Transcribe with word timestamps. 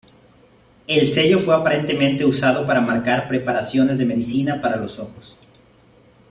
El 0.87 1.07
sello 1.09 1.37
fue 1.37 1.53
aparentemente 1.53 2.25
usado 2.25 2.65
para 2.65 2.81
marcar 2.81 3.27
preparaciones 3.27 3.99
de 3.99 4.05
medicina 4.05 4.59
para 4.59 4.77
los 4.77 4.97
ojos. 4.97 5.37